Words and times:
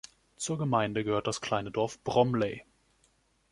Zur 0.35 0.57
Gemeinde 0.57 1.03
gehört 1.03 1.27
das 1.27 1.41
kleine 1.41 1.69
Dorf 1.69 1.99
Bromley. 1.99 2.63